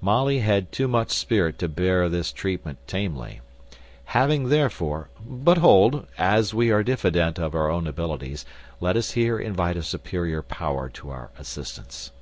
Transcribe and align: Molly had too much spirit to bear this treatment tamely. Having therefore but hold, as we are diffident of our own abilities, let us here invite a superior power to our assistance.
Molly 0.00 0.38
had 0.38 0.70
too 0.70 0.86
much 0.86 1.10
spirit 1.10 1.58
to 1.58 1.66
bear 1.66 2.08
this 2.08 2.30
treatment 2.30 2.78
tamely. 2.86 3.40
Having 4.04 4.48
therefore 4.48 5.08
but 5.26 5.58
hold, 5.58 6.06
as 6.16 6.54
we 6.54 6.70
are 6.70 6.84
diffident 6.84 7.36
of 7.40 7.52
our 7.52 7.68
own 7.68 7.88
abilities, 7.88 8.46
let 8.80 8.96
us 8.96 9.10
here 9.10 9.40
invite 9.40 9.76
a 9.76 9.82
superior 9.82 10.40
power 10.40 10.88
to 10.90 11.10
our 11.10 11.30
assistance. 11.36 12.12